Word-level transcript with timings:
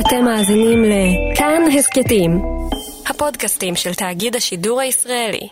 אתם 0.00 0.24
מאזינים 0.24 0.84
לכאן 0.84 1.62
הסכתים, 1.78 2.42
הפודקאסטים 3.06 3.76
של 3.76 3.94
תאגיד 3.94 4.36
השידור 4.36 4.80
הישראלי. 4.80 5.48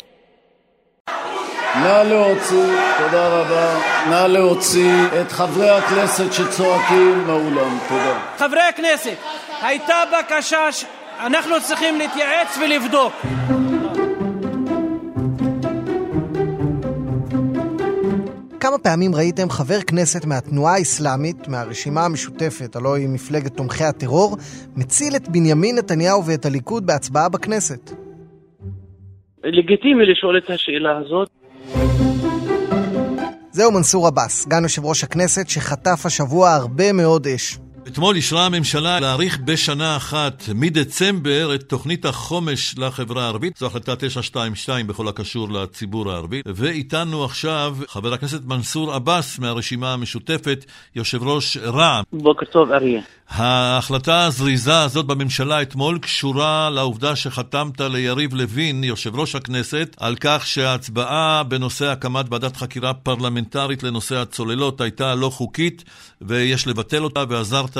נא 1.74 2.02
להוציא, 2.02 2.66
תודה 2.98 3.28
רבה, 3.28 3.80
נא 4.10 4.26
להוציא 4.26 4.92
את 5.20 5.32
חברי 5.32 5.70
הכנסת 5.70 6.32
שצועקים 6.32 7.24
מהאולם, 7.26 7.78
תודה. 7.88 8.18
חברי 8.38 8.62
הכנסת, 8.62 9.16
הייתה 9.62 9.96
בקשה, 10.12 10.72
ש... 10.72 10.84
אנחנו 11.20 11.60
צריכים 11.62 11.98
להתייעץ 11.98 12.58
ולבדוק. 12.58 13.12
כמה 18.64 18.78
פעמים 18.78 19.14
ראיתם 19.14 19.50
חבר 19.50 19.80
כנסת 19.86 20.24
מהתנועה 20.24 20.74
האסלאמית, 20.74 21.48
מהרשימה 21.48 22.04
המשותפת, 22.04 22.76
הלוא 22.76 22.96
היא 22.96 23.08
מפלגת 23.08 23.56
תומכי 23.56 23.84
הטרור, 23.84 24.36
מציל 24.76 25.16
את 25.16 25.28
בנימין 25.28 25.78
נתניהו 25.78 26.26
ואת 26.26 26.46
הליכוד 26.46 26.86
בהצבעה 26.86 27.28
בכנסת? 27.28 27.90
לגיטימי 29.44 30.06
לשאול 30.12 30.38
את 30.38 30.50
השאלה 30.50 30.98
הזאת. 30.98 31.28
זהו 33.50 33.72
מנסור 33.72 34.06
עבאס, 34.06 34.42
סגן 34.42 34.62
יושב 34.62 34.84
ראש 34.84 35.04
הכנסת, 35.04 35.48
שחטף 35.48 36.06
השבוע 36.06 36.50
הרבה 36.50 36.92
מאוד 36.92 37.26
אש. 37.26 37.58
אתמול 37.88 38.16
אישרה 38.16 38.46
הממשלה 38.46 39.00
להאריך 39.00 39.38
בשנה 39.44 39.96
אחת, 39.96 40.42
מדצמבר, 40.54 41.54
את 41.54 41.62
תוכנית 41.62 42.04
החומש 42.04 42.74
לחברה 42.78 43.24
הערבית. 43.24 43.56
זו 43.56 43.66
החלטה 43.66 43.96
922 43.96 44.86
בכל 44.86 45.08
הקשור 45.08 45.48
לציבור 45.52 46.12
הערבי. 46.12 46.42
ואיתנו 46.46 47.24
עכשיו 47.24 47.76
חבר 47.88 48.12
הכנסת 48.12 48.44
מנסור 48.44 48.92
עבאס 48.92 49.38
מהרשימה 49.38 49.92
המשותפת, 49.92 50.64
יושב 50.96 51.22
ראש 51.22 51.56
רע"מ. 51.56 52.02
בוקר 52.12 52.46
טוב, 52.46 52.72
אריה. 52.72 53.02
ההחלטה 53.28 54.24
הזריזה 54.24 54.82
הזאת 54.82 55.06
בממשלה 55.06 55.62
אתמול 55.62 55.98
קשורה 55.98 56.70
לעובדה 56.70 57.16
שחתמת 57.16 57.80
ליריב 57.80 58.34
לוין, 58.34 58.84
יושב 58.84 59.16
ראש 59.16 59.34
הכנסת, 59.34 59.96
על 60.00 60.16
כך 60.20 60.46
שההצבעה 60.46 61.42
בנושא 61.42 61.86
הקמת 61.86 62.26
ועדת 62.30 62.56
חקירה 62.56 62.94
פרלמנטרית 62.94 63.82
לנושא 63.82 64.16
הצוללות 64.16 64.80
הייתה 64.80 65.14
לא 65.14 65.30
חוקית 65.30 65.84
ויש 66.22 66.66
לבטל 66.66 67.04
אותה, 67.04 67.24
ועזרת 67.28 67.76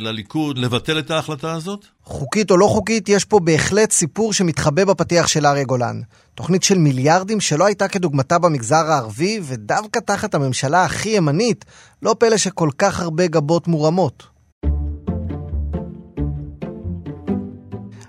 לליכוד 0.00 0.58
לבטל 0.58 0.98
את 0.98 1.10
ההחלטה 1.10 1.52
הזאת? 1.52 1.86
חוקית 2.04 2.50
או 2.50 2.56
לא 2.56 2.66
חוקית, 2.66 3.08
יש 3.08 3.24
פה 3.24 3.40
בהחלט 3.40 3.92
סיפור 3.92 4.32
שמתחבא 4.32 4.84
בפתיח 4.84 5.26
של 5.26 5.46
אריה 5.46 5.64
גולן. 5.64 6.00
תוכנית 6.34 6.62
של 6.62 6.78
מיליארדים 6.78 7.40
שלא 7.40 7.66
הייתה 7.66 7.88
כדוגמתה 7.88 8.38
במגזר 8.38 8.90
הערבי, 8.90 9.40
ודווקא 9.42 9.98
תחת 9.98 10.34
הממשלה 10.34 10.84
הכי 10.84 11.08
ימנית, 11.08 11.64
לא 12.02 12.14
פלא 12.18 12.36
שכל 12.36 12.68
כך 12.78 13.00
הרבה 13.00 13.26
גבות 13.26 13.68
מורמות. 13.68 14.31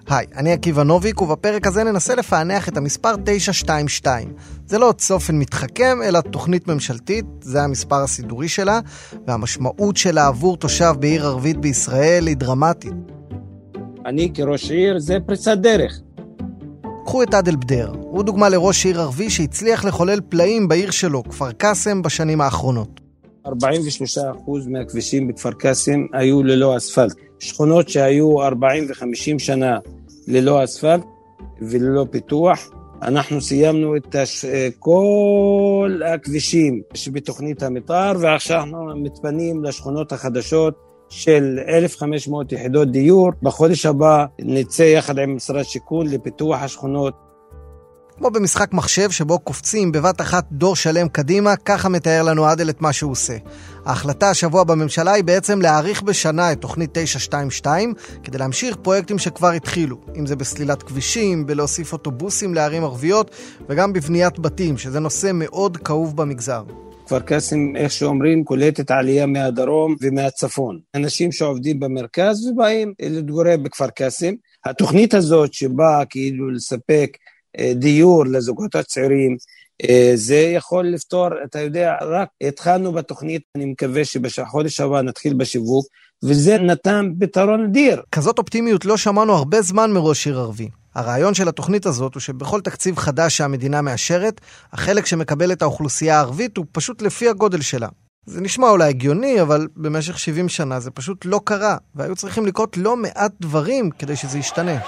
היי, 0.09 0.25
אני 0.35 0.53
עקיבא 0.53 0.83
נוביק, 0.83 1.21
ובפרק 1.21 1.67
הזה 1.67 1.83
ננסה 1.83 2.15
לפענח 2.15 2.69
את 2.69 2.77
המספר 2.77 3.11
922. 3.25 4.33
זה 4.65 4.77
לא 4.77 4.93
צופן 4.97 5.39
מתחכם, 5.39 5.97
אלא 6.03 6.21
תוכנית 6.21 6.67
ממשלתית, 6.67 7.25
זה 7.41 7.63
המספר 7.63 7.95
הסידורי 7.95 8.47
שלה, 8.47 8.79
והמשמעות 9.27 9.97
שלה 9.97 10.27
עבור 10.27 10.57
תושב 10.57 10.93
בעיר 10.99 11.25
ערבית 11.25 11.57
בישראל 11.57 12.27
היא 12.27 12.37
דרמטית. 12.37 12.93
אני 14.05 14.31
כראש 14.33 14.71
עיר 14.71 14.99
זה 14.99 15.17
פריצת 15.25 15.57
דרך. 15.57 15.99
קחו 17.05 17.23
את 17.23 17.33
עדל 17.33 17.55
בדר, 17.55 17.91
הוא 18.01 18.23
דוגמה 18.23 18.49
לראש 18.49 18.85
עיר 18.85 19.01
ערבי 19.01 19.29
שהצליח 19.29 19.85
לחולל 19.85 20.19
פלאים 20.29 20.67
בעיר 20.67 20.91
שלו, 20.91 21.23
כפר 21.23 21.51
קאסם, 21.51 22.01
בשנים 22.01 22.41
האחרונות. 22.41 22.99
43% 23.47 23.49
מהכבישים 24.67 25.27
בכפר 25.27 25.51
קאסם 25.51 26.05
היו 26.13 26.43
ללא 26.43 26.77
אספלט. 26.77 27.13
שכונות 27.43 27.89
שהיו 27.89 28.41
40 28.43 28.85
ו-50 28.89 29.39
שנה 29.39 29.77
ללא 30.27 30.63
אספלט 30.63 31.01
וללא 31.61 32.05
פיתוח. 32.11 32.69
אנחנו 33.01 33.41
סיימנו 33.41 33.95
את 33.95 34.15
הש... 34.15 34.45
כל 34.79 36.01
הכבישים 36.05 36.81
שבתוכנית 36.93 37.63
המתאר 37.63 38.13
ועכשיו 38.19 38.59
אנחנו 38.59 38.95
מתפנים 38.95 39.63
לשכונות 39.63 40.11
החדשות 40.11 40.73
של 41.09 41.59
1,500 41.67 42.51
יחידות 42.51 42.91
דיור. 42.91 43.31
בחודש 43.41 43.85
הבא 43.85 44.25
נצא 44.39 44.83
יחד 44.83 45.19
עם 45.19 45.35
משרד 45.35 45.63
שיכון 45.63 46.07
לפיתוח 46.07 46.61
השכונות. 46.61 47.13
כמו 48.17 48.31
במשחק 48.31 48.73
מחשב 48.73 49.11
שבו 49.11 49.39
קופצים 49.39 49.91
בבת 49.91 50.21
אחת 50.21 50.45
דור 50.51 50.75
שלם 50.75 51.07
קדימה, 51.07 51.55
ככה 51.55 51.89
מתאר 51.89 52.23
לנו 52.23 52.45
עדל 52.45 52.69
את 52.69 52.81
מה 52.81 52.93
שהוא 52.93 53.11
עושה. 53.11 53.37
ההחלטה 53.85 54.29
השבוע 54.29 54.63
בממשלה 54.63 55.11
היא 55.11 55.23
בעצם 55.23 55.61
להאריך 55.61 56.01
בשנה 56.01 56.51
את 56.51 56.61
תוכנית 56.61 56.89
922 56.93 57.93
כדי 58.23 58.37
להמשיך 58.37 58.75
פרויקטים 58.75 59.19
שכבר 59.19 59.51
התחילו, 59.51 59.97
אם 60.15 60.25
זה 60.25 60.35
בסלילת 60.35 60.83
כבישים, 60.83 61.45
בלהוסיף 61.45 61.93
אוטובוסים 61.93 62.53
לערים 62.53 62.83
ערביות 62.83 63.31
וגם 63.69 63.93
בבניית 63.93 64.39
בתים, 64.39 64.77
שזה 64.77 64.99
נושא 64.99 65.31
מאוד 65.33 65.77
כאוב 65.77 66.17
במגזר. 66.17 66.63
כפר 67.05 67.19
קאסם, 67.19 67.75
איך 67.75 67.91
שאומרים, 67.91 68.43
קולטת 68.43 68.91
עלייה 68.91 69.25
מהדרום 69.25 69.95
ומהצפון. 70.01 70.79
אנשים 70.95 71.31
שעובדים 71.31 71.79
במרכז 71.79 72.47
ובאים 72.47 72.93
להתגורר 73.01 73.57
בכפר 73.57 73.87
קאסם. 73.87 74.33
התוכנית 74.65 75.13
הזאת 75.13 75.53
שבאה 75.53 76.05
כאילו 76.05 76.51
לספק 76.51 77.17
דיור 77.75 78.25
לזוגות 78.25 78.75
הצעירים, 78.75 79.37
זה 80.15 80.35
יכול 80.35 80.87
לפתור, 80.87 81.27
אתה 81.45 81.61
יודע, 81.61 81.93
רק 82.01 82.27
התחלנו 82.43 82.91
בתוכנית, 82.91 83.41
אני 83.57 83.65
מקווה 83.65 84.05
שבחודש 84.05 84.79
הבא 84.79 85.01
נתחיל 85.01 85.33
בשיווק, 85.33 85.85
וזה 86.23 86.57
נתן 86.57 87.11
פתרון 87.19 87.63
אדיר. 87.63 88.01
כזאת 88.11 88.39
אופטימיות 88.39 88.85
לא 88.85 88.97
שמענו 88.97 89.33
הרבה 89.33 89.61
זמן 89.61 89.91
מראש 89.91 90.27
עיר 90.27 90.39
ערבי. 90.39 90.69
הרעיון 90.95 91.33
של 91.33 91.47
התוכנית 91.47 91.85
הזאת 91.85 92.13
הוא 92.13 92.21
שבכל 92.21 92.61
תקציב 92.61 92.97
חדש 92.97 93.37
שהמדינה 93.37 93.81
מאשרת, 93.81 94.41
החלק 94.73 95.05
שמקבלת 95.05 95.61
האוכלוסייה 95.61 96.17
הערבית 96.17 96.57
הוא 96.57 96.65
פשוט 96.71 97.01
לפי 97.01 97.29
הגודל 97.29 97.61
שלה. 97.61 97.87
זה 98.25 98.41
נשמע 98.41 98.69
אולי 98.69 98.89
הגיוני, 98.89 99.41
אבל 99.41 99.67
במשך 99.75 100.19
70 100.19 100.49
שנה 100.49 100.79
זה 100.79 100.91
פשוט 100.91 101.25
לא 101.25 101.41
קרה, 101.43 101.77
והיו 101.95 102.15
צריכים 102.15 102.45
לקרות 102.45 102.77
לא 102.77 102.97
מעט 102.97 103.31
דברים 103.41 103.89
כדי 103.91 104.15
שזה 104.15 104.39
ישתנה. 104.39 104.79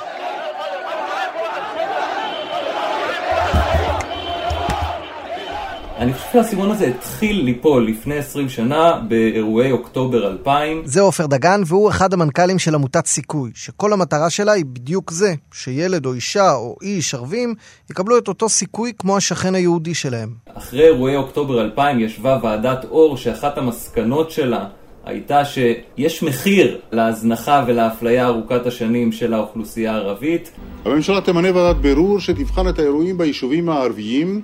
אני 5.98 6.14
חושב 6.14 6.28
שהסימון 6.34 6.72
הזה 6.72 6.88
התחיל 6.88 7.42
ליפול 7.42 7.88
לפני 7.88 8.16
20 8.18 8.50
שנה 8.50 9.00
באירועי 9.08 9.72
אוקטובר 9.72 10.28
2000. 10.28 10.82
זה 10.86 11.02
עופר 11.02 11.26
דגן, 11.26 11.62
והוא 11.66 11.90
אחד 11.90 12.14
המנכ"לים 12.14 12.60
של 12.60 12.76
עמותת 12.76 13.06
סיכוי, 13.06 13.52
שכל 13.54 13.94
המטרה 13.94 14.30
שלה 14.30 14.52
היא 14.52 14.66
בדיוק 14.66 15.12
זה, 15.12 15.34
שילד 15.54 16.06
או 16.06 16.14
אישה 16.14 16.54
או 16.54 16.76
איש 16.82 17.14
ערבים 17.14 17.56
יקבלו 17.92 18.18
את 18.18 18.28
אותו 18.28 18.50
סיכוי 18.50 18.92
כמו 19.00 19.18
השכן 19.18 19.56
היהודי 19.56 19.94
שלהם. 19.94 20.30
אחרי 20.54 20.86
אירועי 20.86 21.16
אוקטובר 21.16 21.62
2000 21.62 22.00
ישבה 22.00 22.40
ועדת 22.44 22.86
אור, 22.86 23.18
שאחת 23.18 23.58
המסקנות 23.58 24.32
שלה 24.32 24.66
הייתה 25.06 25.46
שיש 25.46 26.24
מחיר 26.24 26.78
להזנחה 26.92 27.64
ולאפליה 27.68 28.28
ארוכת 28.28 28.66
השנים 28.66 29.12
של 29.12 29.34
האוכלוסייה 29.34 29.94
הערבית. 29.94 30.52
הממשלה 30.86 31.22
תמנה 31.22 31.56
ועדת 31.56 31.82
בירור 31.82 32.20
שתבחן 32.20 32.68
את 32.70 32.80
האירועים 32.80 33.18
ביישובים 33.18 33.70
הערביים 33.70 34.42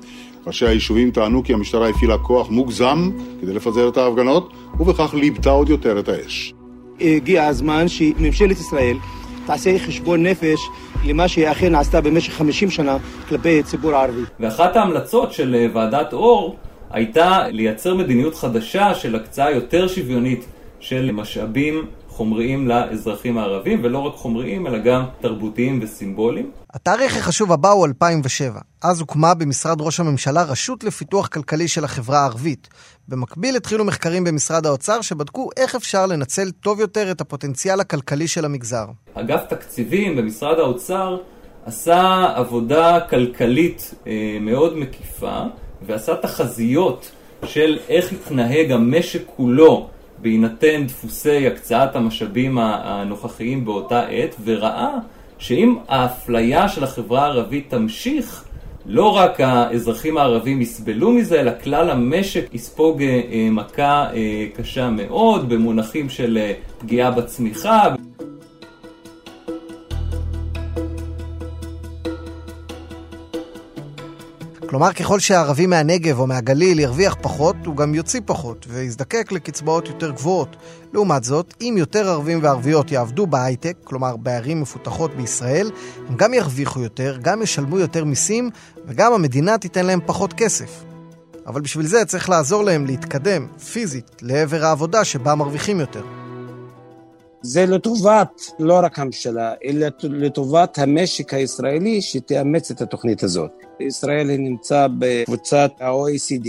ראשי 0.47 0.65
היישובים 0.65 1.11
טענו 1.11 1.43
כי 1.43 1.53
המשטרה 1.53 1.89
הפעילה 1.89 2.17
כוח 2.17 2.49
מוגזם 2.49 3.09
כדי 3.41 3.53
לפזר 3.53 3.89
את 3.89 3.97
ההפגנות, 3.97 4.53
ובכך 4.79 5.13
ליבתה 5.13 5.49
עוד 5.49 5.69
יותר 5.69 5.99
את 5.99 6.09
האש. 6.09 6.53
הגיע 7.01 7.45
הזמן 7.45 7.87
שממשלת 7.87 8.59
ישראל 8.59 8.97
תעשה 9.45 9.79
חשבון 9.79 10.23
נפש 10.25 10.59
למה 11.05 11.27
שהיא 11.27 11.51
אכן 11.51 11.75
עשתה 11.75 12.01
במשך 12.01 12.33
50 12.33 12.69
שנה 12.69 12.97
כלפי 13.29 13.59
הציבור 13.59 13.91
הערבי. 13.95 14.21
ואחת 14.39 14.75
ההמלצות 14.75 15.31
של 15.31 15.69
ועדת 15.73 16.13
אור 16.13 16.55
הייתה 16.91 17.47
לייצר 17.47 17.95
מדיניות 17.95 18.35
חדשה 18.35 18.95
של 18.95 19.15
הקצאה 19.15 19.51
יותר 19.51 19.87
שוויונית 19.87 20.45
של 20.79 21.11
משאבים 21.11 21.85
חומריים 22.21 22.67
לאזרחים 22.67 23.37
הערבים, 23.37 23.79
ולא 23.83 23.97
רק 23.97 24.15
חומריים, 24.15 24.67
אלא 24.67 24.77
גם 24.77 25.05
תרבותיים 25.21 25.79
וסימבוליים. 25.81 26.51
התאריך 26.73 27.17
החשוב 27.17 27.51
הבא 27.51 27.69
הוא 27.69 27.85
2007. 27.85 28.59
אז 28.83 28.99
הוקמה 28.99 29.33
במשרד 29.33 29.81
ראש 29.81 29.99
הממשלה 29.99 30.43
רשות 30.43 30.83
לפיתוח 30.83 31.27
כלכלי 31.27 31.67
של 31.67 31.83
החברה 31.83 32.19
הערבית. 32.19 32.67
במקביל 33.07 33.55
התחילו 33.55 33.85
מחקרים 33.85 34.23
במשרד 34.23 34.65
האוצר 34.65 35.01
שבדקו 35.01 35.49
איך 35.57 35.75
אפשר 35.75 36.05
לנצל 36.05 36.51
טוב 36.51 36.79
יותר 36.79 37.11
את 37.11 37.21
הפוטנציאל 37.21 37.79
הכלכלי 37.79 38.27
של 38.27 38.45
המגזר. 38.45 38.85
אגף 39.13 39.41
תקציבים 39.49 40.15
במשרד 40.15 40.59
האוצר 40.59 41.17
עשה 41.65 42.25
עבודה 42.35 42.99
כלכלית 43.09 43.93
אה, 44.07 44.37
מאוד 44.41 44.77
מקיפה, 44.77 45.41
ועשה 45.85 46.15
תחזיות 46.15 47.11
של 47.45 47.79
איך 47.89 48.11
יתנהג 48.11 48.71
המשק 48.71 49.21
כולו 49.35 49.89
בהינתן 50.21 50.85
דפוסי 50.87 51.47
הקצאת 51.47 51.95
המשאבים 51.95 52.57
הנוכחיים 52.57 53.65
באותה 53.65 54.01
עת, 54.01 54.35
וראה 54.43 54.97
שאם 55.37 55.75
האפליה 55.87 56.69
של 56.69 56.83
החברה 56.83 57.23
הערבית 57.23 57.69
תמשיך, 57.69 58.43
לא 58.85 59.17
רק 59.17 59.41
האזרחים 59.41 60.17
הערבים 60.17 60.61
יסבלו 60.61 61.11
מזה, 61.11 61.39
אלא 61.39 61.51
כלל 61.63 61.89
המשק 61.89 62.45
יספוג 62.53 63.03
מכה 63.51 64.07
קשה 64.55 64.89
מאוד 64.89 65.49
במונחים 65.49 66.09
של 66.09 66.51
פגיעה 66.79 67.11
בצמיחה. 67.11 67.83
כלומר, 74.71 74.93
ככל 74.93 75.19
שהערבי 75.19 75.67
מהנגב 75.67 76.19
או 76.19 76.27
מהגליל 76.27 76.79
ירוויח 76.79 77.15
פחות, 77.21 77.55
הוא 77.65 77.75
גם 77.75 77.95
יוציא 77.95 78.21
פחות, 78.25 78.65
ויזדקק 78.69 79.31
לקצבאות 79.31 79.87
יותר 79.87 80.11
גבוהות. 80.11 80.55
לעומת 80.93 81.23
זאת, 81.23 81.53
אם 81.61 81.75
יותר 81.77 82.09
ערבים 82.09 82.39
וערביות 82.41 82.91
יעבדו 82.91 83.27
בהייטק, 83.27 83.77
כלומר 83.83 84.17
בערים 84.17 84.61
מפותחות 84.61 85.15
בישראל, 85.15 85.71
הם 86.09 86.15
גם 86.15 86.33
ירוויחו 86.33 86.79
יותר, 86.79 87.17
גם 87.21 87.41
ישלמו 87.41 87.79
יותר 87.79 88.05
מיסים, 88.05 88.49
וגם 88.87 89.13
המדינה 89.13 89.57
תיתן 89.57 89.85
להם 89.85 89.99
פחות 90.05 90.33
כסף. 90.33 90.83
אבל 91.47 91.61
בשביל 91.61 91.85
זה 91.85 92.05
צריך 92.05 92.29
לעזור 92.29 92.63
להם 92.63 92.85
להתקדם 92.85 93.47
פיזית 93.71 94.11
לעבר 94.21 94.65
העבודה 94.65 95.05
שבה 95.05 95.35
מרוויחים 95.35 95.79
יותר. 95.79 96.20
זה 97.41 97.65
לטובת 97.65 98.41
לא 98.59 98.79
רק 98.83 98.99
הממשלה, 98.99 99.53
אלא 99.65 99.87
לטובת 100.03 100.77
המשק 100.77 101.33
הישראלי 101.33 102.01
שתאמץ 102.01 102.71
את 102.71 102.81
התוכנית 102.81 103.23
הזאת. 103.23 103.51
ישראל 103.79 104.37
נמצא 104.37 104.87
בקבוצת 104.99 105.71
ה-OECD, 105.79 106.47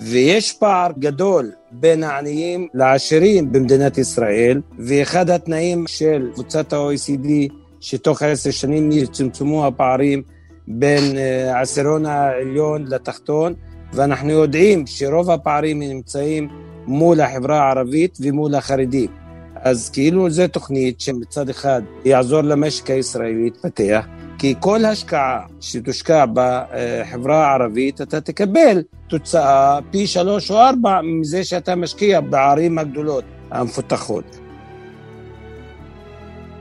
ויש 0.00 0.52
פער 0.52 0.90
גדול 0.98 1.52
בין 1.70 2.02
העניים 2.02 2.68
לעשירים 2.74 3.52
במדינת 3.52 3.98
ישראל, 3.98 4.60
ואחד 4.78 5.30
התנאים 5.30 5.84
של 5.86 6.30
קבוצת 6.34 6.72
ה-OECD, 6.72 7.52
שתוך 7.80 8.22
עשר 8.22 8.50
שנים 8.50 8.92
יצומצמו 8.92 9.66
הפערים 9.66 10.22
בין 10.68 11.18
אה, 11.18 11.56
העשירון 11.56 12.06
העליון 12.06 12.84
לתחתון, 12.86 13.54
ואנחנו 13.92 14.30
יודעים 14.30 14.86
שרוב 14.86 15.30
הפערים 15.30 15.82
נמצאים 15.82 16.48
מול 16.86 17.20
החברה 17.20 17.62
הערבית 17.62 18.18
ומול 18.20 18.54
החרדים. 18.54 19.23
אז 19.64 19.90
כאילו 19.90 20.30
זו 20.30 20.48
תוכנית 20.48 21.00
שמצד 21.00 21.48
אחד 21.48 21.82
יעזור 22.04 22.40
למשק 22.40 22.90
הישראלי 22.90 23.44
להתפתח, 23.44 24.06
כי 24.38 24.54
כל 24.60 24.84
השקעה 24.84 25.40
שתושקע 25.60 26.24
בחברה 26.34 27.46
הערבית, 27.46 28.00
אתה 28.00 28.20
תקבל 28.20 28.82
תוצאה 29.08 29.78
פי 29.90 30.06
שלוש 30.06 30.50
או 30.50 30.58
ארבע 30.58 31.00
מזה 31.02 31.44
שאתה 31.44 31.76
משקיע 31.76 32.20
בערים 32.20 32.78
הגדולות 32.78 33.24
המפותחות. 33.50 34.43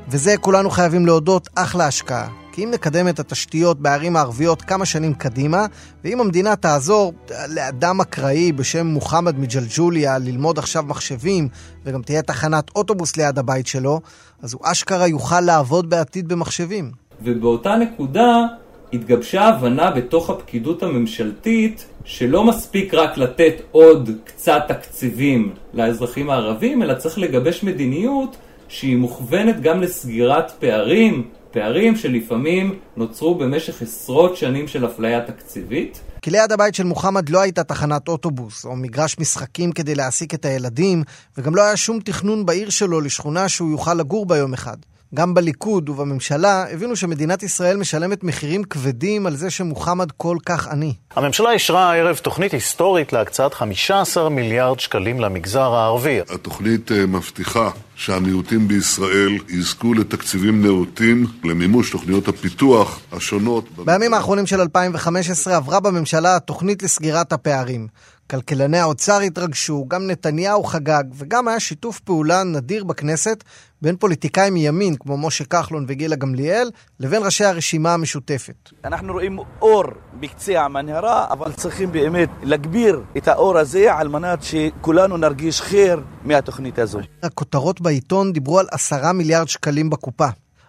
וזה 0.07 0.38
כולנו 0.38 0.69
חייבים 0.69 1.05
להודות 1.05 1.50
אחלה 1.55 1.88
השקעה. 1.88 2.27
כי 2.51 2.63
אם 2.63 2.71
נקדם 2.71 3.07
את 3.07 3.19
התשתיות 3.19 3.79
בערים 3.79 4.15
הערביות 4.15 4.61
כמה 4.61 4.85
שנים 4.85 5.13
קדימה, 5.13 5.65
ואם 6.03 6.21
המדינה 6.21 6.55
תעזור 6.55 7.13
לאדם 7.50 8.01
אקראי 8.01 8.51
בשם 8.51 8.88
מוחמד 8.88 9.39
מג'לג'וליה 9.39 10.17
ללמוד 10.17 10.59
עכשיו 10.59 10.83
מחשבים, 10.88 11.47
וגם 11.85 12.01
תהיה 12.01 12.21
תחנת 12.21 12.71
אוטובוס 12.75 13.17
ליד 13.17 13.39
הבית 13.39 13.67
שלו, 13.67 14.00
אז 14.41 14.53
הוא 14.53 14.61
אשכרה 14.63 15.07
יוכל 15.07 15.41
לעבוד 15.41 15.89
בעתיד 15.89 16.27
במחשבים. 16.27 16.91
ובאותה 17.21 17.75
נקודה 17.75 18.45
התגבשה 18.94 19.41
הבנה 19.41 19.91
בתוך 19.91 20.29
הפקידות 20.29 20.83
הממשלתית 20.83 21.85
שלא 22.05 22.44
מספיק 22.44 22.94
רק 22.94 23.17
לתת 23.17 23.53
עוד 23.71 24.09
קצת 24.23 24.61
תקציבים 24.67 25.53
לאזרחים 25.73 26.29
הערבים, 26.29 26.83
אלא 26.83 26.94
צריך 26.94 27.17
לגבש 27.17 27.63
מדיניות 27.63 28.38
שהיא 28.74 28.98
מוכוונת 28.98 29.62
גם 29.62 29.81
לסגירת 29.81 30.52
פערים, 30.60 31.30
פערים 31.52 31.96
שלפעמים 31.96 32.80
נוצרו 32.98 33.36
במשך 33.36 33.81
עשרות 33.81 34.38
שנים 34.38 34.68
של 34.68 34.86
אפליה 34.86 35.22
תקציבית. 35.22 36.02
כי 36.22 36.31
ליד 36.31 36.52
הבית 36.52 36.75
של 36.75 36.84
מוחמד 36.84 37.30
לא 37.30 37.42
הייתה 37.42 37.64
תחנת 37.64 38.08
אוטובוס 38.08 38.66
או 38.66 38.75
מגרש 38.75 39.20
משחקים 39.20 39.72
כדי 39.72 39.96
להעסיק 39.96 40.34
את 40.34 40.46
הילדים, 40.46 41.04
וגם 41.38 41.56
לא 41.56 41.62
היה 41.62 41.78
שום 41.78 42.00
תכנון 42.00 42.46
בעיר 42.46 42.70
שלו 42.70 43.02
לשכונה 43.02 43.50
שהוא 43.50 43.72
יוכל 43.72 43.94
לגור 43.94 44.25
בה 44.25 44.38
יום 44.38 44.54
אחד. 44.54 44.78
גם 45.13 45.33
בליכוד 45.33 45.89
ובממשלה 45.89 46.65
הבינו 46.71 46.95
שמדינת 46.95 47.44
ישראל 47.44 47.77
משלמת 47.77 48.24
מחירים 48.24 48.63
כבדים 48.63 49.25
על 49.25 49.36
זה 49.36 49.50
שמוחמד 49.50 50.12
כל 50.12 50.38
כך 50.45 50.68
עני. 50.68 50.94
הממשלה 51.15 51.51
אישרה 51.51 51.92
הערב 51.92 52.15
תוכנית 52.15 52.51
היסטורית 52.51 53.13
להקצאת 53.13 53.54
15 53.54 54.30
מיליארד 54.30 54.80
שקלים 54.80 55.19
למגזר 55.19 55.74
הערבי. 55.74 56.19
התוכנית 56.30 56.92
אה, 56.92 57.06
מבטיחה 57.06 57.69
שהמיעוטים 57.95 58.68
בישראל 58.68 59.38
יזכו 59.50 59.94
לתקציבים 59.94 60.65
נאותים 60.65 61.25
למימוש 61.44 61.92
תוכניות 61.92 62.27
הפיתוח 62.27 63.00
השונות. 63.12 63.65
בימים 63.86 64.13
האחרונים 64.13 64.45
של 64.45 64.62
2015 64.62 65.56
עברה 65.56 65.80
בממשלה 65.80 66.36
התוכנית 66.36 66.83
לסגירת 66.83 67.33
הפערים. 67.33 67.88
כלכלני 68.30 68.80
האוצר 68.80 69.20
התרגשו, 69.20 69.86
גם 69.88 70.08
נתניהו 70.08 70.64
חגג, 70.64 71.04
וגם 71.16 71.48
היה 71.48 71.60
שיתוף 71.60 72.00
פעולה 72.00 72.44
נדיר 72.44 72.84
בכנסת 72.84 73.44
בין 73.81 73.98
פוליטיקאים 73.98 74.54
מימין, 74.54 74.96
כמו 74.96 75.18
משה 75.18 75.46
כחלון 75.46 75.86
וגילה 75.88 76.16
גמליאל, 76.16 76.72
לבין 77.00 77.24
ראשי 77.25 77.46
הרשימה 77.46 77.94
המשותפת. 77.94 78.70
אנחנו 78.86 79.14
רואים 79.14 79.40
אור 79.62 79.84
בקצה 80.20 80.62
המנהרה, 80.62 81.28
אבל 81.30 81.52
צריכים 81.52 81.92
באמת 81.92 82.30
להגביר 82.44 83.02
את 83.18 83.28
האור 83.28 83.58
הזה 83.58 83.94
על 83.94 84.08
מנת 84.08 84.40
שכולנו 84.44 85.18
נרגיש 85.18 85.62
חיר 85.62 86.02
מהתוכנית 86.24 86.80
הזו. 86.80 87.00
הכותרות 87.24 87.81
בעיתון 87.81 88.34
דיברו 88.34 88.60
על 88.60 88.66
עשרה 88.72 89.14
מיליארד 89.14 89.48
שקלים 89.48 89.90
בקופה. 89.90 90.28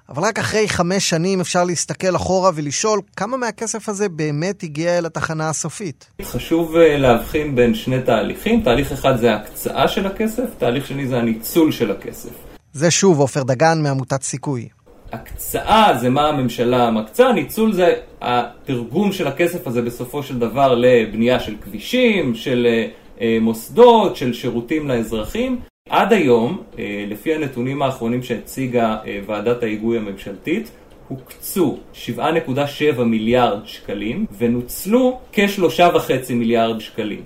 אבל 0.08 0.22
רק 0.22 0.38
אחרי 0.38 0.68
חמש 0.68 1.10
שנים 1.10 1.40
אפשר 1.40 1.64
להסתכל 1.64 2.16
אחורה 2.16 2.50
ולשאול 2.54 3.00
כמה 3.16 3.36
מהכסף 3.36 3.88
הזה 3.88 4.08
באמת 4.08 4.62
הגיע 4.62 4.98
אל 4.98 5.06
התחנה 5.06 5.48
הסופית. 5.48 6.10
חשוב 6.22 6.76
אה, 6.76 6.98
להבחין 6.98 7.56
בין 7.56 7.74
שני 7.74 8.02
תהליכים, 8.02 8.60
תהליך 8.62 8.92
אחד 8.92 9.16
זה 9.16 9.32
ההקצאה 9.32 9.88
של 9.88 10.06
הכסף, 10.06 10.44
תהליך 10.58 10.86
שני 10.86 11.06
זה 11.06 11.18
הניצול 11.18 11.72
של 11.72 11.90
הכסף. 11.90 12.30
זה 12.72 12.90
שוב 12.90 13.20
עופר 13.20 13.42
דגן 13.42 13.82
מעמותת 13.82 14.22
סיכוי. 14.22 14.68
הקצאה 15.12 15.98
זה 16.00 16.10
מה 16.10 16.28
הממשלה 16.28 16.90
מקצה, 16.90 17.32
ניצול 17.32 17.72
זה 17.72 17.94
התרגום 18.20 19.12
של 19.12 19.26
הכסף 19.26 19.66
הזה 19.66 19.82
בסופו 19.82 20.22
של 20.22 20.38
דבר 20.38 20.74
לבנייה 20.74 21.40
של 21.40 21.56
כבישים, 21.60 22.34
של 22.34 22.66
אה, 22.70 22.86
אה, 23.20 23.38
מוסדות, 23.40 24.16
של 24.16 24.32
שירותים 24.32 24.88
לאזרחים. 24.88 25.60
עד 25.88 26.12
היום, 26.12 26.62
אה, 26.78 27.04
לפי 27.08 27.34
הנתונים 27.34 27.82
האחרונים 27.82 28.22
שהציגה 28.22 28.96
אה, 29.06 29.20
ועדת 29.26 29.62
ההיגוי 29.62 29.98
הממשלתית, 29.98 30.70
הוקצו 31.08 31.78
7.7 32.16 33.02
מיליארד 33.04 33.66
שקלים 33.66 34.26
ונוצלו 34.38 35.20
כ-3.5 35.32 36.32
מיליארד 36.34 36.80
שקלים. 36.80 37.22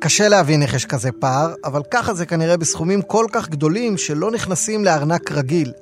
קשה 0.00 0.28
להבין 0.28 0.62
איך 0.62 0.74
יש 0.74 0.84
כזה 0.84 1.12
פער, 1.12 1.54
אבל 1.64 1.82
ככה 1.90 2.14
זה 2.14 2.26
כנראה 2.26 2.56
בסכומים 2.56 3.02
כל 3.02 3.26
כך 3.32 3.48
גדולים 3.48 3.98
שלא 3.98 4.30
נכנסים 4.30 4.84
לארנק 4.84 5.32
רגיל. 5.32 5.72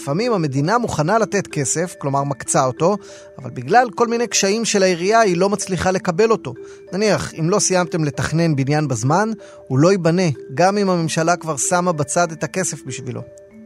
לפעמים 0.00 0.32
המדינה 0.32 0.78
מוכנה 0.78 1.18
לתת 1.18 1.46
כסף, 1.46 1.94
כלומר 1.98 2.24
מקצה 2.24 2.64
אותו, 2.64 2.96
אבל 3.38 3.50
בגלל 3.50 3.88
כל 3.94 4.06
מיני 4.06 4.26
קשיים 4.26 4.64
של 4.64 4.82
העירייה 4.82 5.20
היא 5.20 5.36
לא 5.36 5.48
מצליחה 5.48 5.90
לקבל 5.90 6.30
אותו. 6.30 6.54
נניח, 6.92 7.34
אם 7.40 7.50
לא 7.50 7.58
סיימתם 7.58 8.04
לתכנן 8.04 8.56
בניין 8.56 8.88
בזמן, 8.88 9.30
הוא 9.68 9.78
לא 9.78 9.92
ייבנה, 9.92 10.22
גם 10.54 10.78
אם 10.78 10.90
הממשלה 10.90 11.36
כבר 11.36 11.56
שמה 11.56 11.92
בצד 11.92 12.32
את 12.32 12.44
הכסף 12.44 12.82
בשבילו. 12.86 13.20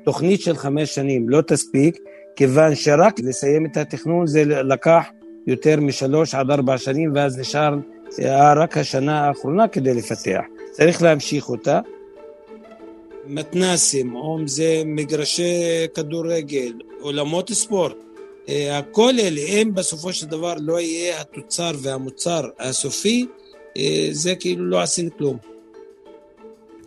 תוכנית 0.05 0.41
של 0.41 0.57
חמש 0.57 0.95
שנים 0.95 1.29
לא 1.29 1.41
תספיק, 1.41 1.99
כיוון 2.37 2.75
שרק 2.75 3.21
לסיים 3.21 3.67
את 3.67 3.77
התכנון 3.77 4.27
זה 4.27 4.45
לקח 4.45 5.05
יותר 5.47 5.81
משלוש 5.81 6.35
עד 6.35 6.51
ארבע 6.51 6.79
שנים, 6.79 7.13
ואז 7.15 7.39
נשאר 7.39 7.75
רק 8.57 8.77
השנה 8.77 9.27
האחרונה 9.29 9.69
כדי 9.69 9.95
לפתח. 9.95 10.41
צריך 10.73 11.03
להמשיך 11.03 11.49
אותה. 11.49 11.81
מתנסים, 13.27 14.15
או 14.15 14.39
אם 14.41 14.47
זה 14.47 14.83
מגרשי 14.87 15.87
כדורגל, 15.95 16.73
אולמות 17.01 17.53
ספורט, 17.53 17.97
אה, 18.49 18.79
הכל 18.79 19.13
אלה, 19.19 19.41
אם 19.41 19.71
בסופו 19.75 20.13
של 20.13 20.27
דבר 20.27 20.55
לא 20.61 20.81
יהיה 20.81 21.21
התוצר 21.21 21.71
והמוצר 21.83 22.49
הסופי, 22.59 23.27
אה, 23.77 24.09
זה 24.11 24.35
כאילו 24.35 24.65
לא 24.65 24.81
עשינו 24.81 25.11
כלום. 25.19 25.37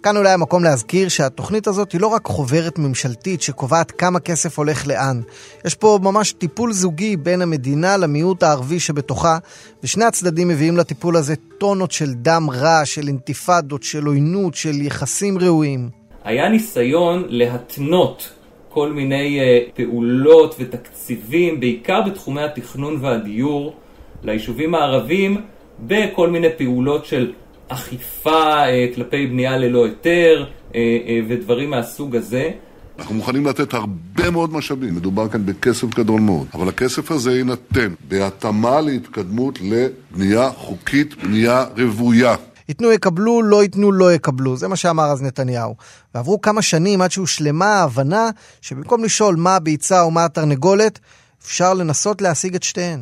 כאן 0.03 0.17
אולי 0.17 0.31
המקום 0.31 0.63
להזכיר 0.63 1.09
שהתוכנית 1.09 1.67
הזאת 1.67 1.91
היא 1.91 2.01
לא 2.01 2.07
רק 2.07 2.25
חוברת 2.25 2.79
ממשלתית 2.79 3.41
שקובעת 3.41 3.91
כמה 3.91 4.19
כסף 4.19 4.57
הולך 4.57 4.87
לאן. 4.87 5.21
יש 5.65 5.75
פה 5.75 5.99
ממש 6.01 6.33
טיפול 6.33 6.73
זוגי 6.73 7.17
בין 7.17 7.41
המדינה 7.41 7.97
למיעוט 7.97 8.43
הערבי 8.43 8.79
שבתוכה, 8.79 9.37
ושני 9.83 10.05
הצדדים 10.05 10.47
מביאים 10.47 10.77
לטיפול 10.77 11.17
הזה 11.17 11.35
טונות 11.57 11.91
של 11.91 12.13
דם 12.13 12.47
רע, 12.49 12.85
של 12.85 13.07
אינתיפאדות, 13.07 13.83
של 13.83 14.05
עוינות, 14.05 14.55
של 14.55 14.81
יחסים 14.81 15.37
ראויים. 15.37 16.04
היה 16.25 16.50
ניסיון 16.50 17.24
להתנות 17.27 18.32
כל 18.70 18.91
מיני 18.91 19.39
uh, 19.39 19.72
פעולות 19.75 20.55
ותקציבים, 20.60 21.60
בעיקר 21.60 22.01
בתחומי 22.01 22.41
התכנון 22.41 22.98
והדיור, 23.01 23.75
ליישובים 24.24 24.75
הערבים, 24.75 25.41
בכל 25.79 26.29
מיני 26.29 26.48
פעולות 26.58 27.05
של 27.05 27.32
אכיפה 27.67 28.63
uh, 28.63 28.96
כלפי 28.96 29.27
בנייה 29.27 29.58
ללא 29.58 29.86
היתר 29.86 30.46
uh, 30.72 30.75
ודברים 31.27 31.70
מהסוג 31.70 32.15
הזה. 32.15 32.50
אנחנו 33.00 33.15
מוכנים 33.15 33.46
לתת 33.46 33.74
הרבה 33.74 34.32
מאוד 34.32 34.53
משאבים, 34.53 34.96
מדובר 34.96 35.29
כאן 35.29 35.46
בכסף 35.46 35.96
גדול 35.96 36.22
מאוד, 36.22 36.48
אבל 36.53 36.70
הכסף 36.70 37.12
הזה 37.12 37.38
יינתן 37.38 37.94
בהתאמה 38.08 38.82
להתקדמות 38.82 39.60
לבנייה 39.62 40.50
חוקית, 40.50 41.15
בנייה 41.24 41.65
רוויה. 41.77 42.36
ייתנו 42.69 42.91
יקבלו, 42.91 43.41
לא 43.41 43.63
ייתנו 43.63 43.91
לא 43.91 44.13
יקבלו, 44.13 44.57
זה 44.57 44.67
מה 44.67 44.75
שאמר 44.75 45.03
אז 45.03 45.24
נתניהו. 45.24 45.75
ועברו 46.15 46.41
כמה 46.41 46.62
שנים 46.62 47.01
עד 47.01 47.12
שהושלמה 47.12 47.65
ההבנה 47.65 48.29
שבמקום 48.62 49.03
לשאול 49.03 49.36
מה 49.36 49.55
הביצה 49.55 50.05
ומה 50.05 50.25
התרנגולת, 50.25 51.00
אפשר 51.45 51.74
לנסות 51.74 52.22
להשיג 52.22 52.55
את 52.55 52.63
שתיהן. 52.63 53.00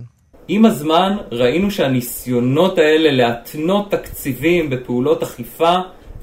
עם 0.48 0.65
הזמן 0.65 1.17
ראינו 1.32 1.72
שהניסיונות 1.72 2.77
האלה 2.77 3.12
להתנות 3.12 3.91
תקציבים 3.91 4.70
בפעולות 4.70 5.24
אכיפה 5.24 5.77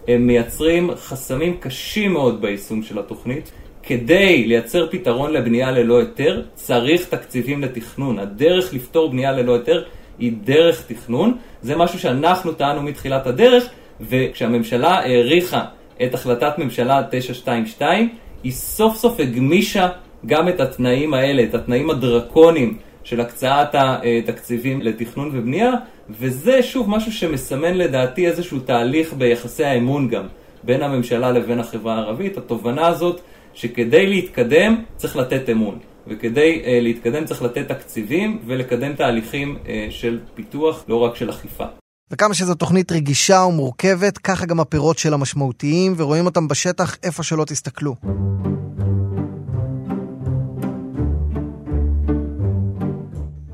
הם 0.08 0.26
מייצרים 0.26 0.90
חסמים 0.96 1.56
קשים 1.60 2.12
מאוד 2.12 2.40
ביישום 2.40 2.82
של 2.82 2.98
התוכנית. 2.98 3.50
כדי 3.82 4.44
לייצר 4.46 4.86
פתרון 4.90 5.32
לבנייה 5.32 5.70
ללא 5.70 5.98
היתר, 5.98 6.42
צריך 6.54 7.04
תקציבים 7.04 7.62
לתכנון. 7.62 8.18
הדרך 8.18 8.74
לפתור 8.74 9.10
בנייה 9.10 9.32
ללא 9.32 9.54
היתר 9.54 9.84
היא 10.20 10.32
דרך 10.44 10.84
תכנון. 10.86 11.36
זה 11.62 11.76
משהו 11.76 11.98
שאנחנו 11.98 12.52
טענו 12.52 12.82
מתחילת 12.82 13.26
הדרך, 13.26 13.64
וכשהממשלה 14.00 14.98
העריכה 14.98 15.64
את 16.02 16.14
החלטת 16.14 16.58
ממשלה 16.58 17.02
922, 17.10 18.08
היא 18.42 18.52
סוף 18.52 18.96
סוף 18.96 19.20
הגמישה 19.20 19.88
גם 20.26 20.48
את 20.48 20.60
התנאים 20.60 21.14
האלה, 21.14 21.42
את 21.42 21.54
התנאים 21.54 21.90
הדרקוניים 21.90 22.78
של 23.04 23.20
הקצאת 23.20 23.68
התקציבים 23.74 24.82
לתכנון 24.82 25.30
ובנייה, 25.32 25.72
וזה 26.10 26.62
שוב 26.62 26.90
משהו 26.90 27.12
שמסמן 27.12 27.74
לדעתי 27.74 28.26
איזשהו 28.26 28.58
תהליך 28.58 29.14
ביחסי 29.14 29.64
האמון 29.64 30.08
גם 30.08 30.26
בין 30.62 30.82
הממשלה 30.82 31.30
לבין 31.30 31.58
החברה 31.58 31.94
הערבית. 31.94 32.38
התובנה 32.38 32.86
הזאת 32.86 33.20
שכדי 33.54 34.06
להתקדם 34.06 34.82
צריך 34.96 35.16
לתת 35.16 35.50
אמון, 35.50 35.78
וכדי 36.06 36.62
uh, 36.62 36.66
להתקדם 36.68 37.24
צריך 37.24 37.42
לתת 37.42 37.68
תקציבים 37.68 38.38
ולקדם 38.46 38.92
תהליכים 38.94 39.56
uh, 39.64 39.68
של 39.90 40.20
פיתוח, 40.34 40.84
לא 40.88 40.96
רק 40.96 41.16
של 41.16 41.30
אכיפה. 41.30 41.64
וכמה 42.10 42.34
שזו 42.34 42.54
תוכנית 42.54 42.92
רגישה 42.92 43.40
ומורכבת, 43.48 44.18
ככה 44.18 44.46
גם 44.46 44.60
הפירות 44.60 44.98
שלה 44.98 45.16
משמעותיים, 45.16 45.94
ורואים 45.96 46.26
אותם 46.26 46.48
בשטח 46.48 46.96
איפה 47.02 47.22
שלא 47.22 47.44
תסתכלו. 47.44 47.94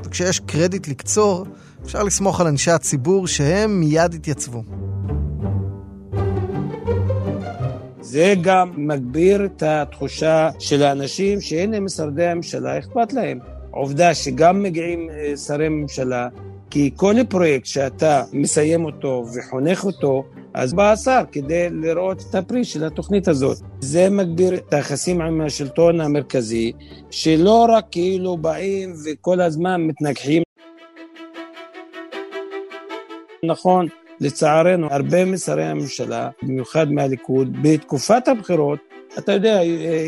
וכשיש 0.05 0.41
קרדיט 0.41 0.89
לקצור, 0.89 1.47
אפשר 1.85 2.03
לסמוך 2.03 2.41
על 2.41 2.47
אנשי 2.47 2.71
הציבור 2.71 3.27
שהם 3.27 3.81
מיד 3.81 4.15
יתייצבו. 4.15 4.63
זה 8.17 8.35
גם 8.41 8.73
מגביר 8.77 9.45
את 9.45 9.63
התחושה 9.63 10.51
של 10.59 10.83
האנשים 10.83 11.41
שהנה 11.41 11.81
משרדי 11.81 12.25
הממשלה 12.25 12.79
אכפת 12.79 13.13
להם. 13.13 13.39
עובדה 13.71 14.15
שגם 14.15 14.63
מגיעים 14.63 15.11
אה, 15.11 15.37
שרי 15.37 15.69
ממשלה, 15.69 16.29
כי 16.71 16.91
כל 16.97 17.15
פרויקט 17.29 17.67
שאתה 17.67 18.23
מסיים 18.33 18.85
אותו 18.85 19.25
וחונך 19.35 19.85
אותו, 19.85 20.25
אז 20.55 20.75
בא 20.75 20.93
השר 20.93 21.23
כדי 21.33 21.69
לראות 21.71 22.25
את 22.31 22.35
הפרי 22.35 22.65
של 22.65 22.85
התוכנית 22.85 23.29
הזאת. 23.29 23.59
זה 23.81 24.11
מגביר 24.11 24.55
את 24.55 24.73
היחסים 24.73 25.21
עם 25.21 25.41
השלטון 25.41 26.01
המרכזי, 26.01 26.73
שלא 27.11 27.67
רק 27.71 27.85
כאילו 27.91 28.37
באים 28.37 28.95
וכל 29.05 29.41
הזמן 29.41 29.83
מתנגחים. 29.83 30.43
נכון, 33.43 33.87
לצערנו, 34.21 34.87
הרבה 34.91 35.25
משרי 35.25 35.65
הממשלה, 35.65 36.29
במיוחד 36.43 36.93
מהליכוד, 36.93 37.57
בתקופת 37.63 38.29
הבחירות, 38.29 38.79
אתה 39.19 39.33
יודע, 39.33 39.61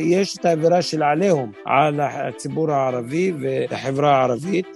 יש 0.02 0.36
את 0.36 0.44
האווירה 0.44 0.82
של 0.82 1.02
עליהום 1.02 1.52
על 1.64 2.00
הציבור 2.00 2.70
הערבי 2.70 3.32
והחברה 3.40 4.16
הערבית. 4.16 4.66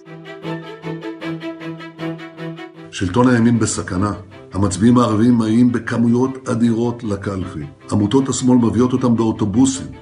שלטון 2.90 3.28
הימין 3.28 3.58
בסכנה. 3.58 4.12
המצביעים 4.52 4.98
הערבים 4.98 5.38
מגיעים 5.38 5.72
בכמויות 5.72 6.48
אדירות 6.48 7.04
לקלפי. 7.04 7.64
עמותות 7.92 8.28
השמאל 8.28 8.58
מביאות 8.58 8.92
אותם 8.92 9.16
באוטובוסים. 9.16 10.01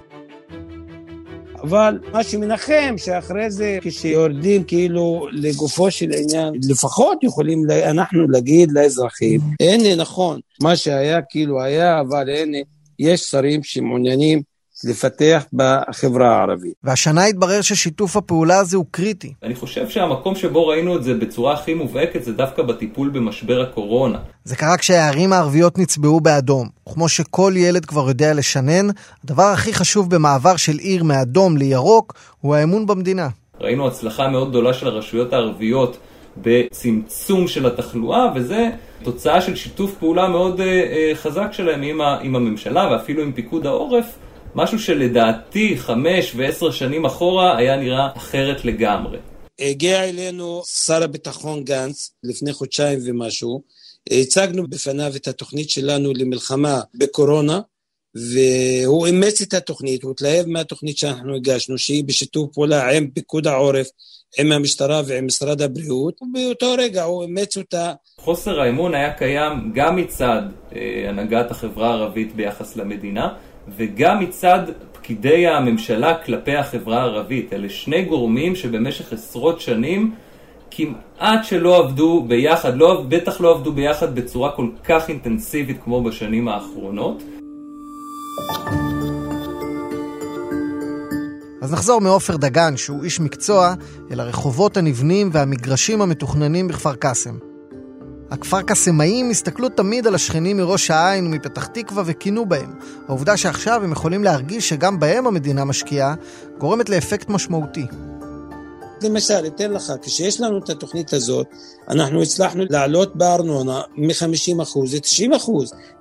אבל 1.62 1.98
מה 2.12 2.24
שמנחם, 2.24 2.94
שאחרי 2.96 3.50
זה, 3.50 3.78
כשיורדים 3.82 4.64
כאילו 4.64 5.26
לגופו 5.32 5.90
של 5.90 6.10
עניין, 6.22 6.54
לפחות 6.68 7.24
יכולים 7.24 7.62
אנחנו 7.84 8.28
להגיד 8.28 8.72
לאזרחים, 8.72 9.40
הנה 9.60 9.96
נכון, 9.96 10.40
מה 10.62 10.76
שהיה 10.76 11.22
כאילו 11.22 11.62
היה, 11.62 12.00
אבל 12.00 12.28
הנה, 12.30 12.58
יש 12.98 13.20
שרים 13.20 13.62
שמעוניינים 13.62 14.42
לפתח 14.84 15.44
בחברה 15.52 16.36
הערבית. 16.36 16.72
והשנה 16.84 17.24
התברר 17.24 17.60
ששיתוף 17.60 18.16
הפעולה 18.16 18.58
הזה 18.58 18.76
הוא 18.76 18.86
קריטי. 18.90 19.32
אני 19.42 19.54
חושב 19.54 19.88
שהמקום 19.88 20.34
שבו 20.34 20.66
ראינו 20.66 20.96
את 20.96 21.04
זה 21.04 21.14
בצורה 21.14 21.54
הכי 21.54 21.74
מובהקת 21.74 22.24
זה 22.24 22.32
דווקא 22.32 22.62
בטיפול 22.62 23.08
במשבר 23.08 23.60
הקורונה. 23.60 24.18
זה 24.44 24.56
קרה 24.56 24.76
כשהערים 24.76 25.32
הערביות 25.32 25.78
נצבעו 25.78 26.20
באדום. 26.20 26.68
וכמו 26.88 27.08
שכל 27.08 27.52
ילד 27.56 27.86
כבר 27.86 28.08
יודע 28.08 28.34
לשנן, 28.34 28.88
הדבר 29.24 29.42
הכי 29.42 29.74
חשוב 29.74 30.14
במעבר 30.14 30.56
של 30.56 30.76
עיר 30.76 31.04
מאדום 31.04 31.56
לירוק 31.56 32.14
הוא 32.40 32.54
האמון 32.54 32.86
במדינה. 32.86 33.28
ראינו 33.60 33.86
הצלחה 33.86 34.28
מאוד 34.28 34.50
גדולה 34.50 34.74
של 34.74 34.86
הרשויות 34.86 35.32
הערביות 35.32 35.96
בצמצום 36.36 37.48
של 37.48 37.66
התחלואה, 37.66 38.26
וזה 38.34 38.68
תוצאה 39.02 39.40
של 39.40 39.56
שיתוף 39.56 39.94
פעולה 39.98 40.28
מאוד 40.28 40.60
uh, 40.60 40.62
uh, 40.62 41.16
חזק 41.16 41.48
שלהם 41.52 41.82
עם, 41.82 42.00
ה, 42.00 42.18
עם 42.22 42.36
הממשלה 42.36 42.88
ואפילו 42.92 43.22
עם 43.22 43.32
פיקוד 43.32 43.66
העורף. 43.66 44.06
משהו 44.54 44.78
שלדעתי 44.78 45.78
חמש 45.78 46.32
ועשר 46.36 46.70
שנים 46.70 47.04
אחורה 47.04 47.56
היה 47.56 47.76
נראה 47.76 48.08
אחרת 48.16 48.64
לגמרי. 48.64 49.18
הגיע 49.60 50.04
אלינו 50.04 50.62
שר 50.66 51.02
הביטחון 51.02 51.64
גנץ 51.64 52.14
לפני 52.24 52.52
חודשיים 52.52 52.98
ומשהו, 53.06 53.62
הצגנו 54.10 54.66
בפניו 54.68 55.12
את 55.16 55.28
התוכנית 55.28 55.70
שלנו 55.70 56.12
למלחמה 56.16 56.80
בקורונה, 56.94 57.60
והוא 58.14 59.06
אימץ 59.06 59.40
את 59.40 59.54
התוכנית, 59.54 60.02
הוא 60.02 60.12
התלהב 60.12 60.46
מהתוכנית 60.46 60.98
שאנחנו 60.98 61.36
הגשנו, 61.36 61.78
שהיא 61.78 62.04
בשיתוף 62.04 62.52
פעולה 62.54 62.90
עם 62.90 63.10
פיקוד 63.10 63.46
העורף, 63.46 63.86
עם 64.38 64.52
המשטרה 64.52 65.02
ועם 65.06 65.26
משרד 65.26 65.62
הבריאות, 65.62 66.14
ובאותו 66.22 66.74
רגע 66.78 67.02
הוא 67.02 67.22
אימץ 67.22 67.56
אותה. 67.56 67.92
חוסר 68.18 68.60
האמון 68.60 68.94
היה 68.94 69.12
קיים 69.12 69.72
גם 69.74 69.96
מצד 69.96 70.42
אה, 70.76 71.06
הנהגת 71.08 71.50
החברה 71.50 71.88
הערבית 71.88 72.36
ביחס 72.36 72.76
למדינה, 72.76 73.34
וגם 73.76 74.20
מצד 74.20 74.58
פקידי 74.92 75.46
הממשלה 75.46 76.14
כלפי 76.14 76.56
החברה 76.56 77.00
הערבית. 77.00 77.52
אלה 77.52 77.68
שני 77.68 78.02
גורמים 78.02 78.56
שבמשך 78.56 79.12
עשרות 79.12 79.60
שנים 79.60 80.14
כמעט 80.70 81.44
שלא 81.44 81.76
עבדו 81.76 82.24
ביחד, 82.28 82.76
לא, 82.76 83.04
בטח 83.08 83.40
לא 83.40 83.50
עבדו 83.50 83.72
ביחד 83.72 84.14
בצורה 84.14 84.52
כל 84.52 84.68
כך 84.84 85.08
אינטנסיבית 85.08 85.76
כמו 85.84 86.02
בשנים 86.02 86.48
האחרונות. 86.48 87.22
אז 91.62 91.72
נחזור 91.72 92.00
מעופר 92.00 92.36
דגן, 92.36 92.76
שהוא 92.76 93.04
איש 93.04 93.20
מקצוע, 93.20 93.74
אל 94.10 94.20
הרחובות 94.20 94.76
הנבנים 94.76 95.30
והמגרשים 95.32 96.02
המתוכננים 96.02 96.68
בכפר 96.68 96.94
קאסם. 96.94 97.49
הכפר 98.30 98.62
קאסמאים 98.62 99.30
הסתכלו 99.30 99.68
תמיד 99.68 100.06
על 100.06 100.14
השכנים 100.14 100.56
מראש 100.56 100.90
העין 100.90 101.26
ומפתח 101.26 101.66
תקווה 101.66 102.02
וכינו 102.06 102.46
בהם. 102.46 102.74
העובדה 103.08 103.36
שעכשיו 103.36 103.80
הם 103.84 103.92
יכולים 103.92 104.24
להרגיש 104.24 104.68
שגם 104.68 105.00
בהם 105.00 105.26
המדינה 105.26 105.64
משקיעה, 105.64 106.14
גורמת 106.58 106.88
לאפקט 106.88 107.28
משמעותי. 107.28 107.86
למשל, 109.02 109.46
אתן 109.46 109.70
לך, 109.70 109.92
כשיש 110.02 110.40
לנו 110.40 110.58
את 110.58 110.70
התוכנית 110.70 111.12
הזאת, 111.12 111.46
אנחנו 111.88 112.22
הצלחנו 112.22 112.64
לעלות 112.70 113.16
בארנונה 113.16 113.80
מ-50% 113.96 114.78
ל-90%, 114.78 115.50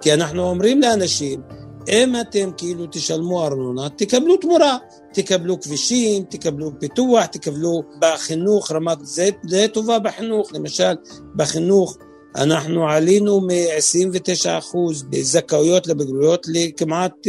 כי 0.01 0.13
אנחנו 0.13 0.43
אומרים 0.43 0.81
לאנשים, 0.81 1.41
אם 1.87 2.15
אתם 2.21 2.51
כאילו 2.57 2.85
תשלמו 2.91 3.45
ארנונה, 3.45 3.89
תקבלו 3.89 4.37
תמורה. 4.37 4.77
תקבלו 5.13 5.61
כבישים, 5.61 6.23
תקבלו 6.23 6.71
פיתוח, 6.79 7.25
תקבלו 7.25 7.83
בחינוך, 7.99 8.71
רמת 8.71 8.97
זה, 9.01 9.29
זה 9.47 9.65
טובה 9.73 9.99
בחינוך. 9.99 10.53
למשל, 10.53 10.93
בחינוך 11.35 11.97
אנחנו 12.35 12.89
עלינו 12.89 13.41
מ-29% 13.41 14.77
בזכאויות 15.09 15.87
לבגרויות 15.87 16.45
לכמעט 16.47 17.27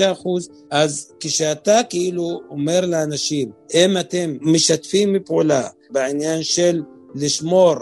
80-86%. 0.00 0.04
אז 0.70 1.12
כשאתה 1.20 1.80
כאילו 1.90 2.40
אומר 2.50 2.86
לאנשים, 2.86 3.50
אם 3.74 3.98
אתם 4.00 4.36
משתפים 4.40 5.16
פעולה 5.24 5.68
בעניין 5.90 6.42
של 6.42 6.82
לשמור 7.14 7.74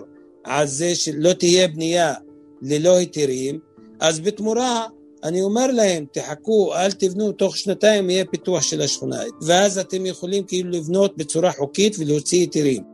על 0.44 0.66
זה 0.66 0.94
שלא 0.94 1.32
תהיה 1.32 1.68
בנייה 1.68 2.14
ללא 2.62 2.96
היתרים, 2.96 3.58
אז 4.00 4.20
בתמורה 4.20 4.86
אני 5.24 5.42
אומר 5.42 5.66
להם, 5.66 6.04
תחכו, 6.12 6.74
אל 6.74 6.92
תבנו, 6.92 7.32
תוך 7.32 7.56
שנתיים 7.56 8.10
יהיה 8.10 8.24
פיתוח 8.24 8.62
של 8.62 8.80
השכונה. 8.80 9.20
ואז 9.42 9.78
אתם 9.78 10.06
יכולים 10.06 10.44
כאילו 10.44 10.70
לבנות 10.70 11.16
בצורה 11.16 11.52
חוקית 11.52 11.96
ולהוציא 11.98 12.40
היתרים. 12.40 12.91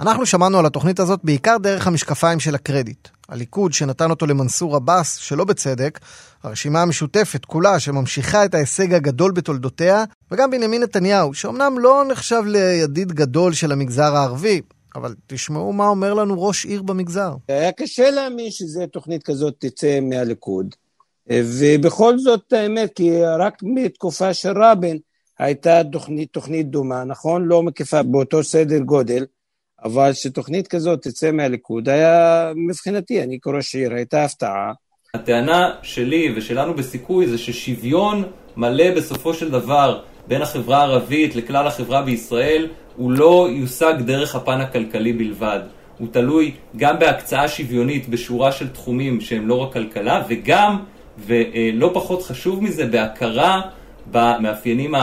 אנחנו 0.00 0.26
שמענו 0.26 0.58
על 0.58 0.66
התוכנית 0.66 1.00
הזאת 1.00 1.20
בעיקר 1.24 1.56
דרך 1.62 1.86
המשקפיים 1.86 2.40
של 2.40 2.54
הקרדיט. 2.54 3.08
הליכוד 3.28 3.72
שנתן 3.72 4.10
אותו 4.10 4.26
למנסור 4.26 4.76
עבאס, 4.76 5.16
שלא 5.16 5.44
בצדק, 5.44 6.00
הרשימה 6.42 6.82
המשותפת 6.82 7.44
כולה 7.44 7.80
שממשיכה 7.80 8.44
את 8.44 8.54
ההישג 8.54 8.94
הגדול 8.94 9.32
בתולדותיה, 9.32 10.04
וגם 10.30 10.50
בנימין 10.50 10.82
נתניהו, 10.82 11.34
שאומנם 11.34 11.78
לא 11.78 12.04
נחשב 12.08 12.42
לידיד 12.46 13.12
גדול 13.12 13.52
של 13.52 13.72
המגזר 13.72 14.16
הערבי, 14.16 14.60
אבל 14.96 15.14
תשמעו 15.26 15.72
מה 15.72 15.88
אומר 15.88 16.14
לנו 16.14 16.42
ראש 16.42 16.64
עיר 16.64 16.82
במגזר. 16.82 17.34
היה 17.48 17.72
קשה 17.72 18.10
להאמין 18.10 18.50
שזו 18.50 18.86
תוכנית 18.86 19.22
כזאת 19.22 19.54
תצא 19.58 20.00
מהליכוד. 20.00 20.74
ובכל 21.30 22.18
זאת, 22.18 22.52
האמת, 22.52 22.92
כי 22.94 23.22
רק 23.38 23.54
מתקופה 23.62 24.34
של 24.34 24.62
רבין 24.62 24.98
הייתה 25.38 25.80
תוכנית, 25.92 26.32
תוכנית 26.32 26.70
דומה, 26.70 27.04
נכון? 27.04 27.44
לא 27.44 27.62
מקיפה 27.62 28.02
באותו 28.02 28.44
סדר 28.44 28.78
גודל, 28.78 29.24
אבל 29.84 30.12
שתוכנית 30.12 30.68
כזאת 30.68 31.02
תצא 31.02 31.30
מהליכוד, 31.32 31.88
היה 31.88 32.52
מבחינתי, 32.56 33.22
אני 33.22 33.38
כראש 33.40 33.74
עיר, 33.74 33.94
הייתה 33.94 34.24
הפתעה. 34.24 34.72
הטענה 35.14 35.70
שלי 35.82 36.32
ושלנו 36.36 36.74
בסיכוי 36.74 37.26
זה 37.26 37.38
ששוויון 37.38 38.24
מלא 38.56 38.94
בסופו 38.96 39.34
של 39.34 39.50
דבר 39.50 40.00
בין 40.28 40.42
החברה 40.42 40.78
הערבית 40.78 41.36
לכלל 41.36 41.66
החברה 41.66 42.02
בישראל 42.02 42.68
הוא 42.96 43.10
לא 43.10 43.48
יושג 43.50 43.94
דרך 44.00 44.34
הפן 44.34 44.60
הכלכלי 44.60 45.12
בלבד. 45.12 45.60
הוא 45.98 46.08
תלוי 46.12 46.54
גם 46.76 46.98
בהקצאה 46.98 47.48
שוויונית 47.48 48.08
בשורה 48.08 48.52
של 48.52 48.68
תחומים 48.68 49.20
שהם 49.20 49.48
לא 49.48 49.54
רק 49.54 49.72
כלכלה, 49.72 50.22
וגם, 50.28 50.78
ולא 51.18 51.90
פחות 51.94 52.22
חשוב 52.22 52.64
מזה, 52.64 52.86
בהכרה 52.86 53.60
במאפיינים 54.10 54.94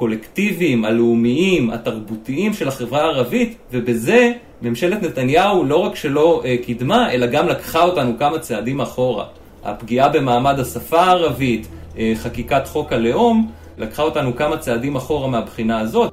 הקולקטיביים, 0.00 0.84
הלאומיים, 0.84 1.70
התרבותיים 1.70 2.52
של 2.52 2.68
החברה 2.68 3.00
הערבית, 3.00 3.56
ובזה 3.72 4.32
ממשלת 4.62 5.02
נתניהו 5.02 5.64
לא 5.64 5.76
רק 5.76 5.96
שלא 5.96 6.42
אה, 6.44 6.56
קידמה, 6.62 7.12
אלא 7.12 7.26
גם 7.26 7.48
לקחה 7.48 7.82
אותנו 7.82 8.18
כמה 8.18 8.38
צעדים 8.38 8.80
אחורה. 8.80 9.24
הפגיעה 9.64 10.08
במעמד 10.08 10.60
השפה 10.60 11.00
הערבית, 11.00 11.66
אה, 11.98 12.12
חקיקת 12.16 12.66
חוק 12.66 12.92
הלאום, 12.92 13.50
לקחה 13.78 14.02
אותנו 14.02 14.36
כמה 14.36 14.56
צעדים 14.56 14.96
אחורה 14.96 15.28
מהבחינה 15.28 15.80
הזאת. 15.80 16.12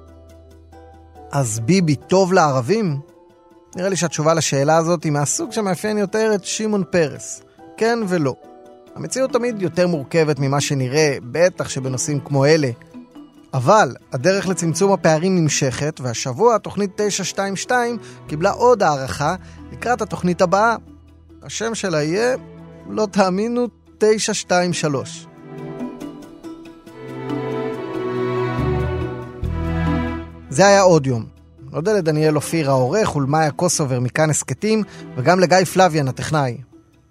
אז 1.31 1.59
ביבי 1.59 1.95
טוב 1.95 2.33
לערבים? 2.33 2.99
נראה 3.75 3.89
לי 3.89 3.95
שהתשובה 3.95 4.33
לשאלה 4.33 4.77
הזאת 4.77 5.03
היא 5.03 5.11
מהסוג 5.11 5.51
שמאפיין 5.51 5.97
יותר 5.97 6.31
את 6.35 6.45
שמעון 6.45 6.83
פרס. 6.91 7.41
כן 7.77 7.99
ולא. 8.07 8.33
המציאות 8.95 9.33
תמיד 9.33 9.61
יותר 9.61 9.87
מורכבת 9.87 10.39
ממה 10.39 10.61
שנראה, 10.61 11.17
בטח 11.31 11.69
שבנושאים 11.69 12.19
כמו 12.19 12.45
אלה. 12.45 12.69
אבל 13.53 13.95
הדרך 14.13 14.47
לצמצום 14.47 14.91
הפערים 14.91 15.35
נמשכת, 15.35 15.99
והשבוע 16.03 16.55
התוכנית 16.55 16.91
922 16.95 17.97
קיבלה 18.27 18.51
עוד 18.51 18.83
הערכה 18.83 19.35
לקראת 19.71 20.01
התוכנית 20.01 20.41
הבאה. 20.41 20.75
השם 21.43 21.75
שלה 21.75 22.03
יהיה, 22.03 22.35
לא 22.89 23.07
תאמינו, 23.11 23.67
923. 23.97 25.27
זה 30.49 30.67
היה 30.67 30.81
עוד 30.81 31.07
יום. 31.07 31.25
נודה 31.71 31.93
לדניאל 31.93 32.35
אופיר 32.35 32.69
העורך 32.69 33.15
ולמאיה 33.15 33.51
קוסובר 33.51 33.99
מכאן 33.99 34.29
הסכתים, 34.29 34.83
וגם 35.15 35.39
לגיא 35.39 35.63
פלוויאן 35.63 36.07
הטכנאי. 36.07 36.57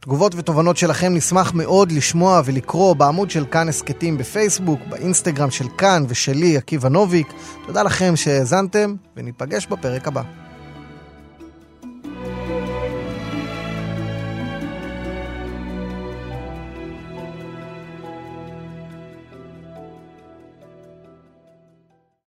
תגובות 0.07 0.35
ותובנות 0.35 0.77
שלכם 0.77 1.15
נשמח 1.15 1.53
מאוד 1.55 1.93
לשמוע 1.93 2.43
ולקרוא 2.45 2.95
בעמוד 2.95 3.31
של 3.31 3.45
כאן 3.51 3.69
הסכתים 3.69 4.19
בפייסבוק, 4.19 4.81
באינסטגרם 4.89 5.51
של 5.51 5.65
כאן 5.79 6.05
ושלי, 6.09 6.57
עקיבא 6.57 6.89
נוביק. 6.89 7.27
תודה 7.67 7.83
לכם 7.83 8.17
שהאזנתם, 8.17 8.95
וניפגש 9.17 9.67
בפרק 9.67 10.09
הבא. 10.09 10.46